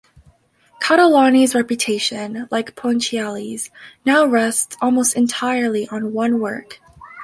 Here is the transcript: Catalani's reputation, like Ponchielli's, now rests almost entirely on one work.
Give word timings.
Catalani's 0.81 1.53
reputation, 1.53 2.47
like 2.49 2.75
Ponchielli's, 2.75 3.69
now 4.03 4.25
rests 4.25 4.75
almost 4.81 5.15
entirely 5.15 5.87
on 5.89 6.11
one 6.11 6.39
work. 6.39 6.79